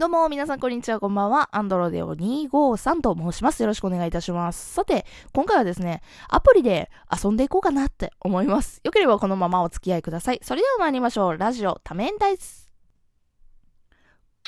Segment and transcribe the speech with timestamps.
[0.00, 1.54] どうも、皆さんこんにちは、こんばんは。
[1.54, 3.60] アンドロデオ253と申します。
[3.60, 4.72] よろしくお願いいたします。
[4.72, 6.90] さて、今回はですね、アプリで
[7.22, 8.80] 遊んでいこうかなって思います。
[8.82, 10.40] よければこのままお付き合いください。
[10.42, 11.36] それでは参りましょう。
[11.36, 12.70] ラジオ多面ダイス。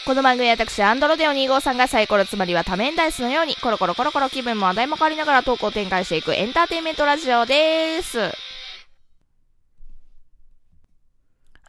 [0.06, 8.51] この番組は私、アンドロデオ253がサイコロつまりは多面ダイスのように、コロコロコロコロ気分も話題も変わりながら投稿を展開していくエンターテインメントラジオです。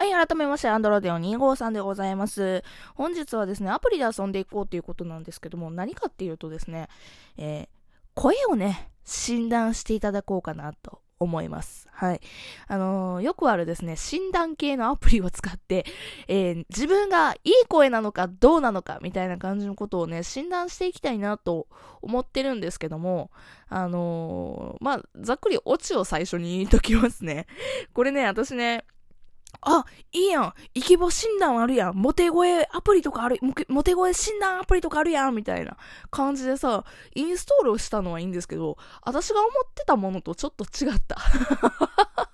[0.03, 2.61] はい、改めまして、アンドロデオ253でございます。
[2.93, 6.89] 本日はですね、アプリで遊んでいこうということなんですけども、何かっていうとですね、
[7.37, 11.87] えー声をね、診断していただこうかなと思います。
[11.89, 12.21] はい。
[12.67, 15.85] あのーよくあるですね、診断系のアプリを使って、
[16.27, 21.67] えー自分がいい声なのかどうなのかみたいな感じのことをね、診断していきたいなと
[22.01, 23.31] 思ってるんですけども、
[23.69, 27.47] あのーまあ、ざっくりオチを最初に言いときますね。
[27.93, 28.83] これね、私ね、
[29.61, 30.53] あ、いいやん。
[30.73, 31.95] イケボ診断あるやん。
[31.95, 35.35] モテ声アプリとかある、モテ声診断アプリとかあるやん。
[35.35, 35.77] みたいな
[36.11, 36.85] 感じでさ、
[37.15, 41.17] インストールをしたのはいいんですけど、私が思ってたものとちょっと違った。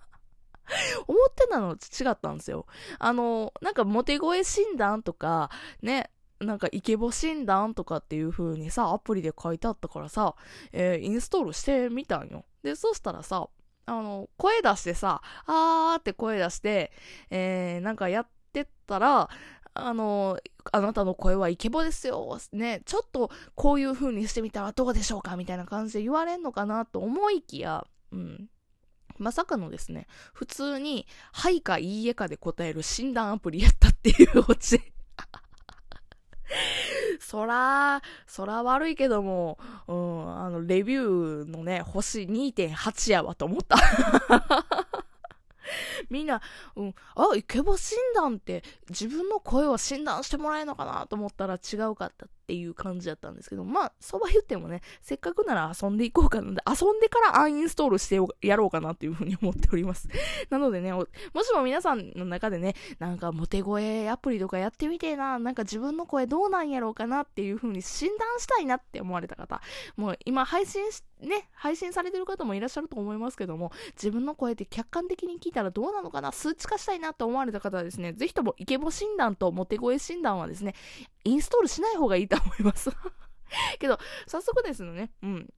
[1.08, 2.66] 思ってたのと違ったんですよ。
[3.00, 5.50] あの、なんかモテ声診断とか、
[5.82, 10.36] ね、なんかイケボ診断とかっていう風にさ、アプリで書いてあったからさ、
[10.72, 12.46] えーインストールしてみたんよ。
[12.64, 13.50] で、そしたらさ、
[13.90, 16.92] あの、声出してさ、あーって声出して、
[17.32, 19.30] えー、なんかやってったら、
[19.74, 20.38] あの、
[20.72, 22.38] あなたの声はイケボですよ。
[22.52, 28.50] ね、ちょっとこういう風にしてみたらどうでしょうかみたいな感じで言われんのかなと思いきや、うん。
[29.18, 34.82] まさかのですね、普通に、はいかいいえかで答える診断アプリやったっていうオチ。
[37.20, 43.78] そら、そら悪いけども、うん、あの、レビューのね、星2.8やわと思った。
[46.10, 46.42] みんな、
[46.76, 56.64] うん、あ、イケボ診断って自分の声を診断してもらえるのかなと思ったら違うかったっていう感じだったんですけど、まあ、そば言ってもね、せっかくなら遊んでいこうかなんで。
[56.68, 60.08] 遊んでからアンインストールしてやろうかなっていうふうに思っております。
[60.50, 69.62] なのでね、もしも皆さんの中でね、なんかモテ声アプリとかやってみてえな、なんか自分の声どうなんやろうかなっていう風に診断したいなって思われた方、
[69.96, 80.74] もう今配信し、ね、配信されてる方もいらっしゃると思いますけども、自分の声って客観的に聞いたらどうなのかな、数値化したいなって思われた方はですね、ぜひともイケボ診断とモテ声診断はですね、
[81.26, 82.90] インストールしない方がいいと思います。
[83.80, 85.54] けど、早速ですのね、うん。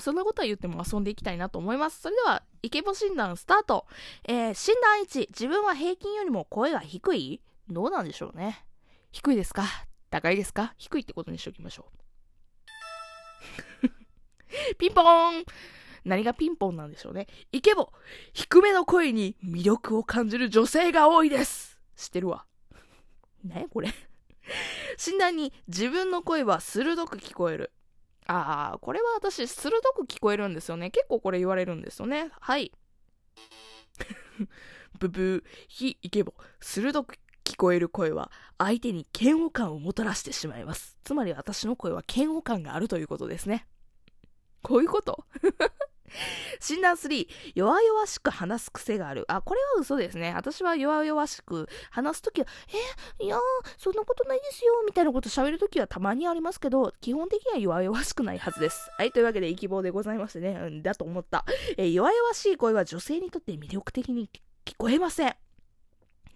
[0.00, 2.00] そんなことは言っても遊んでいきたいなと思います。
[2.02, 3.86] それでは、イケボ診断スタート。
[4.24, 7.40] えー、診断1、自分は平均よりも声が低い？
[7.68, 8.64] どうなんでしょうね。
[9.12, 9.64] 低いですか？
[10.10, 10.74] 高いですか？
[10.76, 11.90] 低いってことにしておきましょ
[13.82, 13.88] う。
[14.78, 15.44] ピンポーン
[16.04, 17.26] 何がピンポンなんでしょうね。
[17.52, 17.92] イケボ
[18.32, 22.46] 低めの声に魅力を感じる女性が多いです知ってるわ。
[23.44, 23.92] ねこれ。
[24.96, 27.72] 診断に自分の声は鋭く聞こえる。
[28.26, 30.90] ああ、これは私、鋭く聞こえるんですよね。
[30.90, 32.30] 結構これ言われるんですよね。
[32.40, 32.72] はい。
[34.98, 40.98] ブブー、非イケボ、鋭く聞こえる声は相手に嫌悪感をもたらしてしまいます。
[41.04, 43.66] つまり私の声は嫌悪感があるということですね。
[44.62, 45.24] こういうこと？
[46.60, 49.24] 診断3、弱々しく話す癖がある。
[49.28, 50.32] あ、これは嘘ですね。
[50.34, 52.46] 私は弱々しく話すときは、
[53.20, 53.38] え、いや、
[53.78, 58.90] そんなことないですよ、みたいなこと喋るときはたまにありますけど、基本的には弱々しくないはずです。
[58.96, 61.44] はい、というわけで、意気棒でございましてね、うん、だと思った。
[61.76, 64.30] え弱々しい声は女性にとって魅力的に
[64.64, 65.45] 聞こえません。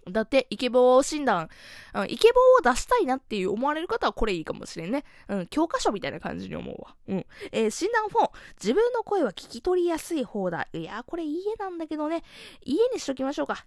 [0.09, 1.49] だって、イケボー診断、
[1.93, 5.03] うん、イケボーを出したいなっていう思われる方はこれいいかもしれんね。
[5.27, 6.95] うん、教科書みたいな感じに思うわ。
[7.07, 7.25] うん。
[7.51, 10.67] えー診断4、自分の声は聞き取りやすい方だ。
[10.73, 12.23] いやー、これ家なんだけどね、
[12.63, 13.65] 家にしときましょうか。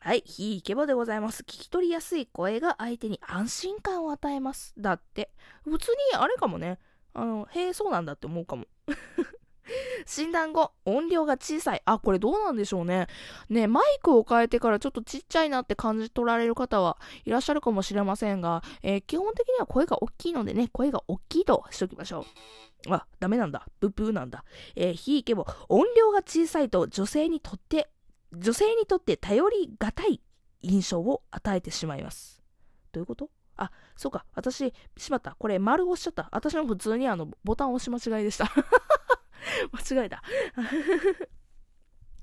[0.00, 1.42] はい、非イケボでございます。
[1.42, 4.74] 聞き取りやすい声が相手に安心感を与えます。
[4.78, 5.30] だって、
[5.64, 6.78] 普通にあれかもね。
[7.12, 8.66] あの、へえ、そうなんだって思うかも。
[10.06, 11.82] 診断後、音量が小さい。
[11.84, 13.06] あ、これどうなんでしょうね。
[13.48, 22.26] ね、マイクを変えてからちょっとちっちゃいなって感じ取られる方はいらっしゃるかもしれませんが、えー基本的には声が大きいのでね、声が大きいとしておきましょ
[22.88, 22.92] う。
[22.92, 23.66] あ、ダメなんだ。
[23.80, 24.44] ブッブーなんだ。
[24.74, 27.90] えー、ひいけぼ、音量が小さいと女性にとって、
[28.32, 30.20] 女性にとって頼りがたい
[30.62, 32.42] 印象を与えてしまいます。
[32.92, 33.30] どういうこと？
[33.56, 34.26] あ、そうか。
[34.34, 35.34] 私、しまった。
[35.38, 36.28] これ、丸押しちゃった。
[36.30, 38.50] 私も普通にあの、ボタン押し間違いでした。
[39.72, 40.22] 間違えた。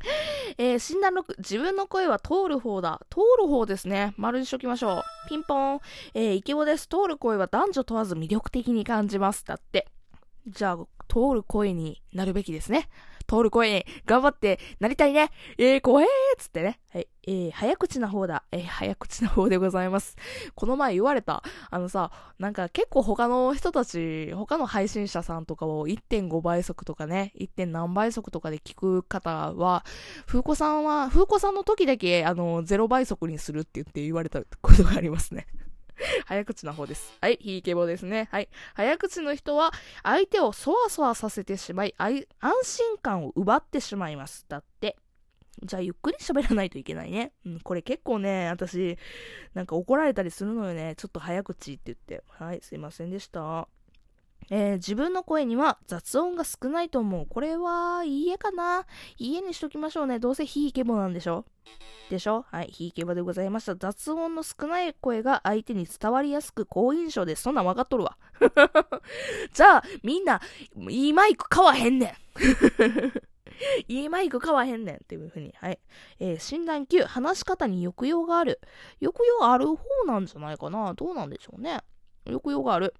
[0.58, 3.00] えー診断6、自分の声は通る方だ。
[3.10, 4.14] 通る方ですね。
[4.18, 5.30] 丸にしときましょう。
[5.30, 5.80] ピンポーン。
[6.14, 6.88] えーイケボです。
[6.88, 9.46] 通る声は男女問わず魅力的に感じます。
[9.46, 9.88] だって。
[10.48, 10.78] じゃあ、
[11.08, 12.90] 通る声になるべきですね。
[13.28, 15.32] 通る声に頑張ってなりたいね。
[15.58, 16.80] えー、怖えーっつってね。
[16.92, 17.08] はい。
[17.26, 18.44] えー、早口な方だ。
[18.52, 20.16] えー、早口な方でございます。
[20.56, 21.44] この前言われた。
[21.70, 27.66] あのさ、なんか結構他の人たち、他の配信者さんとかを1.5倍速とかね、1.
[27.68, 29.86] 何倍速とかで聞く方は、
[30.26, 35.48] 風子さんは、風子さんの時だけ、あの、0倍速にするって言って言われたことがありますね。
[36.26, 37.18] 早口の方です。
[37.22, 38.28] はい、ひいけぼですね。
[38.32, 38.50] はい。
[38.74, 39.72] 早口の人は、
[40.04, 42.26] 相手をそわそわさせてしまい、安
[42.64, 44.46] 心感を奪ってしまいます。
[44.48, 44.98] だって。
[45.62, 47.32] じゃあゆっくり喋らないといけないね。
[47.46, 48.98] うん、これ結構ね、私、
[49.54, 50.96] なんか怒られたりするのよね。
[50.98, 52.24] ちょっと早口って言って。
[52.28, 53.68] はい、すいませんでした。
[54.50, 57.26] えー、自分の声には雑音が少ないと思う。
[57.28, 58.86] これは、いいえかな？
[59.18, 60.20] いいえにしときましょうね。
[60.20, 61.46] どうせひいけぼなんでしょ？
[62.10, 62.46] でしょ？
[62.52, 63.76] はい、ひいけぼでございました。
[63.76, 67.44] 雑音の少ない声が相手に伝わりやすく好印象です。
[67.44, 68.18] そんなん分かっとるわ。
[69.54, 70.42] じゃあ、みんな、
[70.90, 72.14] いいマイク買わへんねん。
[73.88, 75.54] いいマイク買わへんねんっていう風に。
[75.58, 75.80] はい。
[76.20, 78.60] えー、診断9、話し方に抑揚がある。
[79.00, 80.94] 抑揚ある方なんじゃないかな？
[80.96, 81.80] どうなんでしょうね？
[82.26, 82.94] 抑揚がある。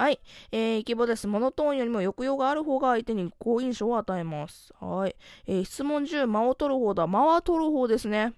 [0.00, 0.18] はい。
[0.50, 1.28] えー、イケボです。
[1.28, 4.72] モノトーンよりも抑揚がある方が相手に好印象を与えます。
[4.80, 5.14] はい。
[5.46, 7.06] えー、質問10、間を取る方だ。
[7.06, 8.32] 間は取る方ですね。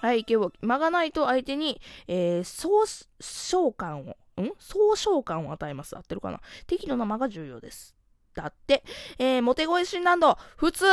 [0.00, 0.52] はい、イケボ。
[0.60, 2.86] 間がないと相手に、えー、総
[3.18, 4.52] 召喚を、ん？
[4.60, 5.96] 総召喚を与えます。
[5.96, 6.40] 合ってるかな？
[6.68, 7.96] 適度な間が重要です。
[8.36, 8.84] だって。
[9.18, 10.84] えー、モテ声診断度、普通。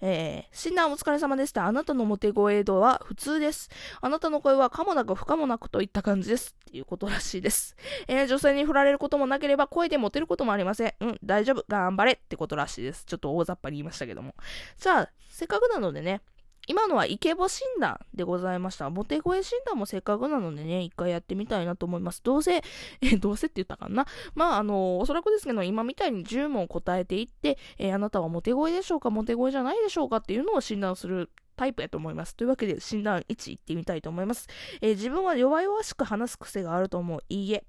[0.00, 1.66] えー、診断お疲れ様でした。
[1.66, 3.70] あなたのモテ声度は普通です。
[4.00, 6.56] あなたの声は可もなく不可もなくといった感じです。
[6.68, 7.76] っていうことらしいです。
[8.08, 10.94] えー、女性に振られることもなければ声でモテることもありません。
[11.00, 11.64] うん、大丈夫。
[11.68, 13.04] 頑張れってことらしいです。
[13.04, 14.34] ちょっと大雑把に言いましたけども。
[14.78, 16.22] じゃあ、せっかくなのでね、
[16.66, 18.90] 今のはイケボ診断でございました。
[18.90, 22.22] モテ声診断もせっかくなのでね、一回やってみたいなと思います。
[22.22, 22.62] どうせ、
[23.02, 32.34] え、どうせって言ったかなまあ、あの、おそらくですけど、今みたいに10問答えていって、えー、あなたはモテ声でしょうか、モテ声じゃないでしょうかっていうのを診断するタイプやと思います。
[32.34, 34.48] というわけで、診断1いってみたいと思います。
[34.80, 37.20] えー、自分は弱々しく話す癖があると思う。
[37.28, 37.64] いいえ。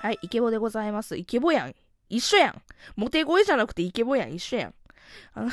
[0.00, 1.16] はい、イケボでございます。
[1.16, 1.74] イケボやん。
[2.08, 2.62] 一緒やん。
[2.94, 4.32] モテ声じゃなくてイケボやん。
[4.32, 4.74] 一緒やん。
[5.34, 5.50] あの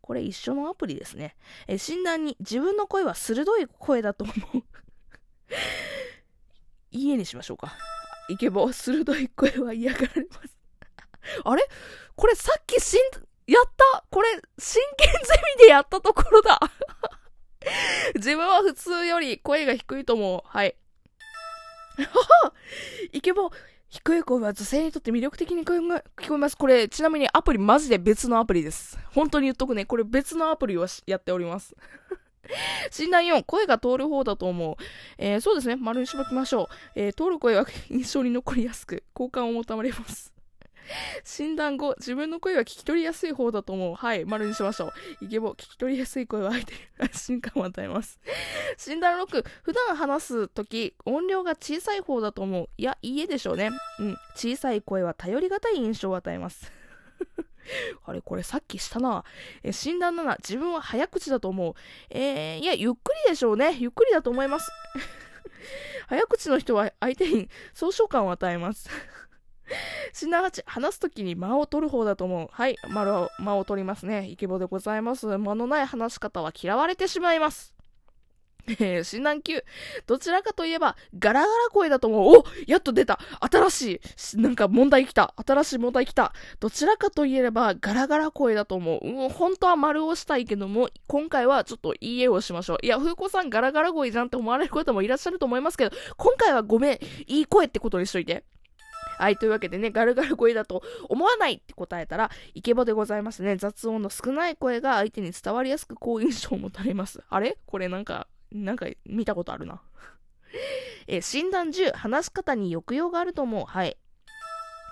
[0.00, 1.36] これ一緒のアプリですね。
[1.66, 4.62] え診断に自分の声は鋭い声だと思う
[6.90, 7.72] 家にしましょうか。
[8.28, 10.56] イケボ、鋭い声は嫌がられます
[11.44, 11.66] あれ？
[12.16, 13.00] これさっきしん、
[13.52, 14.04] やった？
[14.10, 14.28] これ、
[14.58, 15.18] 真剣ゼ
[15.58, 16.58] ミでやったところだ
[18.14, 20.42] 自分は普通より声が低いと思う。
[20.48, 20.76] はい。
[21.96, 22.54] はは
[23.12, 23.50] イケボ、
[23.94, 25.66] 低い声は女性にとって魅力的に聞
[26.28, 26.56] こえます。
[26.56, 28.98] これ、ちなみにアプリマジで別のアプリです。
[29.12, 29.84] 本当に言っとくね。
[29.84, 31.76] これ別のアプリをやっております。
[32.90, 34.74] 診断4、声が通る方だと思う。
[35.16, 35.76] えー、そうですね。
[35.76, 36.66] 丸にしばきましょう。
[36.96, 40.33] えー、通る声は印象に残りやすく、好感を求まれます。
[41.24, 43.94] 診断後、自分の声は聞き取りやすい方だと思う。
[43.94, 45.24] はい、丸にしましょう。
[45.24, 48.18] イケボ、聞き取りやすい声は相手に安心感を与えます。
[48.76, 52.68] 診断6、普段話すとき、音量が小さい方だと思う。
[52.76, 53.70] いや、いいえでしょうね。
[53.98, 56.72] うん、小さい声は頼りがたい印象を与えます。
[58.04, 59.24] あれ、これさっきしたな。
[59.62, 61.74] え診断7、自分は早口だと思う。
[62.10, 63.74] えー、いや、ゆっくりでしょうね。
[63.78, 64.70] ゆっくりだと思います。
[66.08, 68.90] 早口の人は相手に総称感を与えます。
[70.12, 72.48] すなわち、話すときに間を取る方だと思う。
[72.50, 74.28] はい、間を間を取りますね。
[74.28, 75.26] イケボでございます。
[75.26, 77.74] 間のない話し方は嫌われてしまいます。
[78.66, 79.62] えー、診断9。
[80.06, 82.38] どちらかといえば、ガラガラ声だと思う。
[82.38, 84.00] おやっと出た新し
[84.36, 89.00] い、なんか問題来た新しい問題来たどちらかといえば、ガラガラ声だと思う。
[89.06, 92.78] うん、本当は丸をしたいけども、今回はちょっといい絵をしましょう。
[92.82, 98.44] いや、風子さんガラガラ声じゃんって思われる方もいらっしゃると思いますけど、今回はごめん、いい声ってことにしといて。
[99.18, 103.56] はい、というわけでね、ガルガル声だと思わないって答えたら、イケボでございますね。
[103.56, 107.22] 雑音の少ない声が相手に伝わりやすく好印象を持たれます。
[107.28, 107.58] あれ？
[107.66, 109.82] これなんか、なんか見たことあるな。
[111.06, 113.64] え診断10、話し方に抑揚があると思う。
[113.64, 113.96] はい。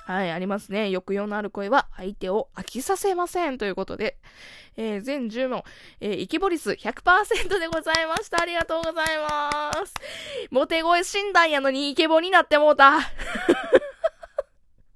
[0.04, 0.86] はい、ありますね。
[0.86, 3.58] 抑揚のある声は相手を飽きさせません。
[3.58, 4.18] ということで、
[4.76, 5.62] えー、全10問、
[6.00, 8.42] えー、イケボ率100%でございました。
[8.42, 9.94] ありがとうございます。
[10.50, 12.98] モテ声診断やのにイケボになってもうた。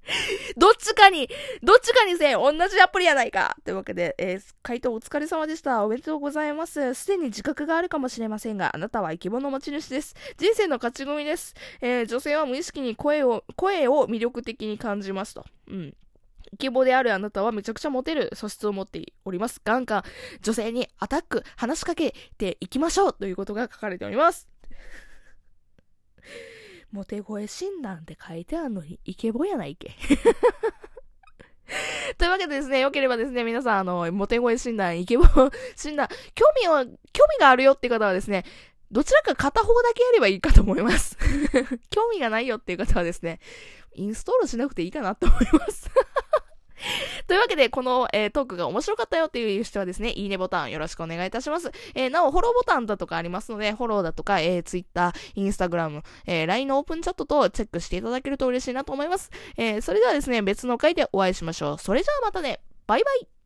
[0.57, 1.29] どっちかに、
[1.61, 5.83] どっちかにせ同じアプリやないかというわけで、えー、回答お疲れ様でした。
[5.83, 6.93] おめでとうございます。
[6.93, 10.15] すでに自覚があるかもしれませんが、あなたは生き物持ち主です。
[10.37, 11.53] 人生の勝ち組です。
[11.81, 15.45] えー、女性は無意識に声を、声を魅力的に感じますと。
[15.67, 15.95] うん。
[16.53, 19.59] イケボであるあなたはめちゃくちゃモテる素質を持っております。
[19.63, 20.03] ガンガン
[20.41, 24.47] 女性にアタック、話しかけていきましょうということが書かれております。
[26.97, 29.91] モテ声診断って書いてあるのに、イケボやないけ。
[32.17, 35.23] というわけでですね、よければですね、皆さん、あの、モテ声診断、イケボ
[35.75, 38.45] 診断、興味を、興味があるよっていう方はですね、
[38.89, 41.15] どちらか片方だけやればいいかと思います。
[41.91, 43.39] 興味がないよっていう方はですね、
[43.93, 45.91] インストールしなくていいかなと思います
[47.27, 51.71] というわけで、この、えー、トークが面白かったよっていう人はですね、いいねボタンよろしくお願いいたします。
[51.93, 59.29] えー、なお、フォローボタンだとかありますので、フォローだとか、えー、Twitter、Instagram、えー、LINE のオープンチャットとチェックしていただけると嬉しいなと思います。
[59.57, 61.77] えー、それではですね、別の回でお会いしましょう。
[61.79, 63.36] それじゃあまたね、バイバイ